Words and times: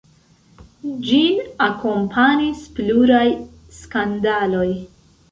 Ĝin 1.09 1.35
akompanis 1.65 2.63
pluraj 2.77 3.27
skandaloj. 3.81 4.65